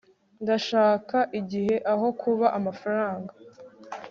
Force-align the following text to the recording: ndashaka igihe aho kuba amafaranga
ndashaka 0.43 1.17
igihe 1.39 1.75
aho 1.93 2.07
kuba 2.21 2.47
amafaranga 2.57 3.33